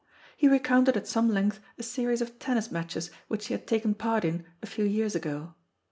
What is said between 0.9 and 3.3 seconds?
at some length a series of tennis matches